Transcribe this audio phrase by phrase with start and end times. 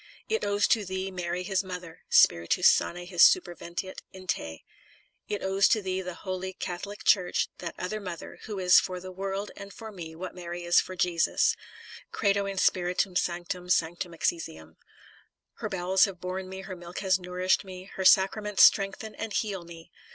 [0.27, 4.65] It owes to thee Mary his mother: Spiritus Sane his super veniet in te.
[5.27, 8.99] It owes to thee the Holy Cath olic Church, that other mother, who is for
[8.99, 11.55] the world and for me what Mary is for Jesus:
[12.11, 14.77] Credo in Spiritum Sanctum, sanctam Ecdcsiam.
[15.57, 19.63] Her bowels have borne me, her milk has nourished me, her sacraments strengthen and heal
[19.65, 19.91] me.